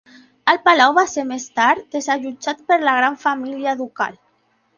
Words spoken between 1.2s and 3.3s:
més tard desallotjat per la Gran